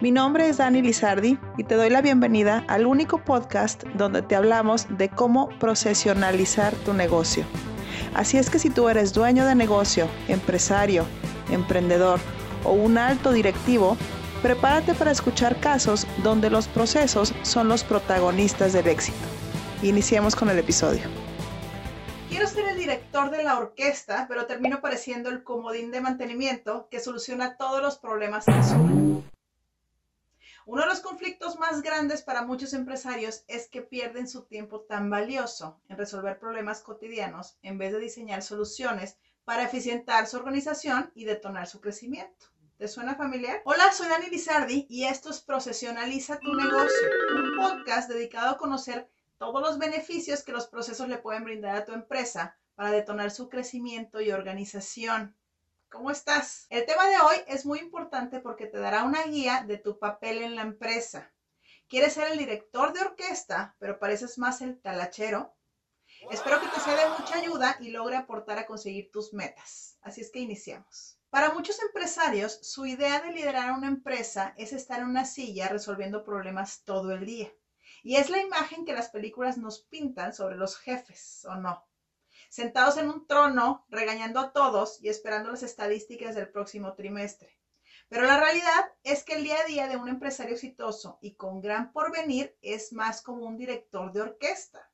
[0.00, 4.34] Mi nombre es Dani Lizardi y te doy la bienvenida al único podcast donde te
[4.34, 7.44] hablamos de cómo procesionalizar tu negocio.
[8.14, 11.04] Así es que si tú eres dueño de negocio, empresario,
[11.50, 12.18] emprendedor
[12.64, 13.98] o un alto directivo,
[14.40, 19.18] prepárate para escuchar casos donde los procesos son los protagonistas del éxito.
[19.82, 21.02] Iniciemos con el episodio.
[22.30, 27.00] Quiero ser el director de la orquesta, pero termino pareciendo el comodín de mantenimiento que
[27.00, 29.39] soluciona todos los problemas que surgen.
[30.66, 35.08] Uno de los conflictos más grandes para muchos empresarios es que pierden su tiempo tan
[35.08, 41.24] valioso en resolver problemas cotidianos en vez de diseñar soluciones para eficientar su organización y
[41.24, 42.46] detonar su crecimiento.
[42.76, 43.62] ¿Te suena familiar?
[43.64, 49.08] Hola, soy Dani Lizardi y esto es Procesionaliza tu negocio, un podcast dedicado a conocer
[49.38, 53.48] todos los beneficios que los procesos le pueden brindar a tu empresa para detonar su
[53.48, 55.34] crecimiento y organización.
[55.90, 56.68] ¿Cómo estás?
[56.70, 60.40] El tema de hoy es muy importante porque te dará una guía de tu papel
[60.40, 61.32] en la empresa.
[61.88, 65.52] ¿Quieres ser el director de orquesta, pero pareces más el talachero?
[66.30, 69.98] Espero que te sea de mucha ayuda y logre aportar a conseguir tus metas.
[70.00, 71.18] Así es que iniciamos.
[71.28, 76.22] Para muchos empresarios, su idea de liderar una empresa es estar en una silla resolviendo
[76.22, 77.52] problemas todo el día.
[78.04, 81.84] Y es la imagen que las películas nos pintan sobre los jefes, ¿o no?
[82.50, 87.56] Sentados en un trono, regañando a todos y esperando las estadísticas del próximo trimestre.
[88.08, 91.60] Pero la realidad es que el día a día de un empresario exitoso y con
[91.60, 94.90] gran porvenir es más como un director de orquesta.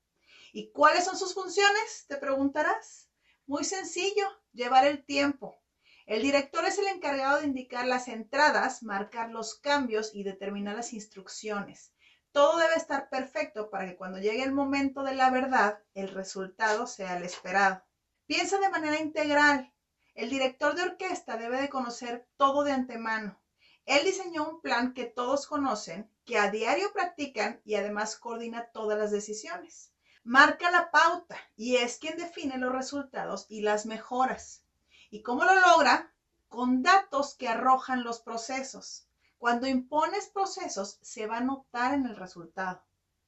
[0.52, 2.04] ¿Y cuáles son sus funciones?
[2.08, 3.10] Te preguntarás.
[3.46, 5.58] Muy sencillo, llevar el tiempo.
[6.04, 10.92] El director es el encargado de indicar las entradas, marcar los cambios y determinar las
[10.92, 11.92] instrucciones.
[12.36, 16.86] Todo debe estar perfecto para que cuando llegue el momento de la verdad, el resultado
[16.86, 17.82] sea el esperado.
[18.26, 19.72] Piensa de manera integral.
[20.12, 23.40] El director de orquesta debe de conocer todo de antemano.
[23.86, 28.98] Él diseñó un plan que todos conocen, que a diario practican y además coordina todas
[28.98, 29.94] las decisiones.
[30.22, 34.62] Marca la pauta y es quien define los resultados y las mejoras.
[35.08, 36.12] ¿Y cómo lo logra?
[36.48, 39.08] Con datos que arrojan los procesos.
[39.38, 42.82] Cuando impones procesos, se va a notar en el resultado.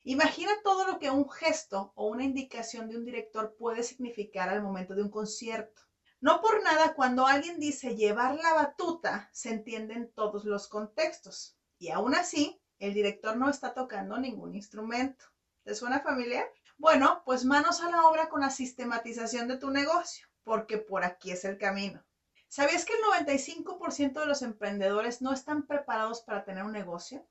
[0.05, 4.63] Imagina todo lo que un gesto o una indicación de un director puede significar al
[4.63, 5.83] momento de un concierto.
[6.21, 11.57] No por nada cuando alguien dice llevar la batuta, se entiende en todos los contextos.
[11.79, 15.27] Y aún así, el director no está tocando ningún instrumento.
[15.63, 16.51] ¿Te suena familiar?
[16.79, 21.33] Bueno, pues manos a la obra con la sistematización de tu negocio, porque por aquí
[21.33, 22.03] es el camino.
[22.51, 27.27] ¿Sabías que el 95% de los emprendedores no están preparados para tener un negocio?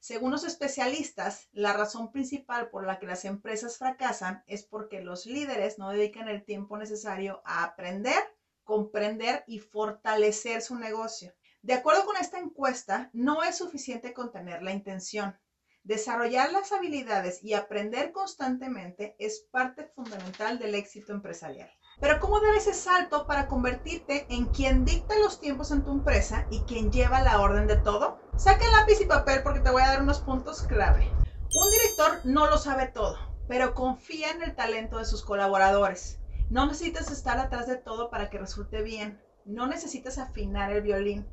[0.00, 5.24] Según los especialistas, la razón principal por la que las empresas fracasan es porque los
[5.24, 8.22] líderes no dedican el tiempo necesario a aprender,
[8.62, 11.34] comprender y fortalecer su negocio.
[11.62, 15.38] De acuerdo con esta encuesta, no es suficiente con tener la intención.
[15.84, 21.70] Desarrollar las habilidades y aprender constantemente es parte fundamental del éxito empresarial.
[22.00, 26.46] Pero ¿cómo dar ese salto para convertirte en quien dicta los tiempos en tu empresa
[26.50, 28.18] y quien lleva la orden de todo?
[28.36, 31.10] Saca lápiz y papel porque te voy a dar unos puntos clave.
[31.54, 33.18] Un director no lo sabe todo,
[33.48, 36.18] pero confía en el talento de sus colaboradores.
[36.48, 39.20] No necesitas estar atrás de todo para que resulte bien.
[39.44, 41.26] No necesitas afinar el violín.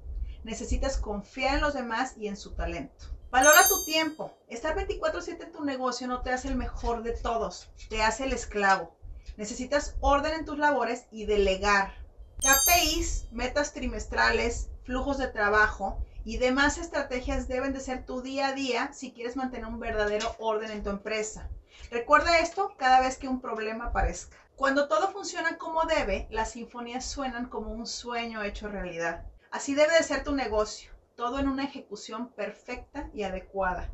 [0.44, 3.06] Necesitas confiar en los demás y en su talento.
[3.32, 4.34] Valora tu tiempo.
[4.48, 8.34] Estar 24/7 en tu negocio no te hace el mejor de todos, te hace el
[8.34, 8.96] esclavo.
[9.36, 11.94] Necesitas orden en tus labores y delegar.
[12.40, 18.54] KPIs, metas trimestrales, flujos de trabajo y demás estrategias deben de ser tu día a
[18.54, 21.50] día si quieres mantener un verdadero orden en tu empresa.
[21.90, 24.38] Recuerda esto cada vez que un problema aparezca.
[24.56, 29.26] Cuando todo funciona como debe, las sinfonías suenan como un sueño hecho realidad.
[29.52, 33.90] Así debe de ser tu negocio, todo en una ejecución perfecta y adecuada.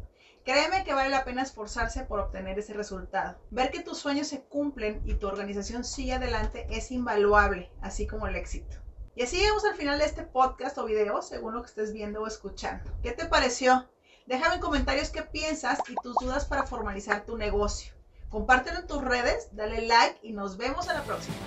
[0.45, 3.37] Créeme que vale la pena esforzarse por obtener ese resultado.
[3.49, 8.27] Ver que tus sueños se cumplen y tu organización sigue adelante es invaluable, así como
[8.27, 8.75] el éxito.
[9.15, 12.21] Y así llegamos al final de este podcast o video, según lo que estés viendo
[12.21, 12.91] o escuchando.
[13.01, 13.87] ¿Qué te pareció?
[14.25, 17.93] Déjame en comentarios qué piensas y tus dudas para formalizar tu negocio.
[18.27, 21.37] Compártelo en tus redes, dale like y nos vemos en la próxima.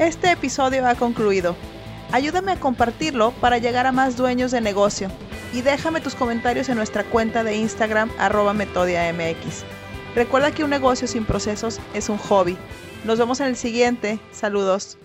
[0.00, 1.54] Este episodio ha concluido.
[2.10, 5.08] Ayúdame a compartirlo para llegar a más dueños de negocio
[5.54, 9.64] y déjame tus comentarios en nuestra cuenta de Instagram arroba metodiamx.
[10.16, 12.58] Recuerda que un negocio sin procesos es un hobby.
[13.04, 14.18] Nos vemos en el siguiente.
[14.32, 14.98] Saludos.